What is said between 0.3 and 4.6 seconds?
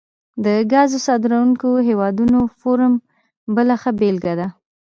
د ګازو صادرونکو هیوادونو فورم بله ښه بیلګه ده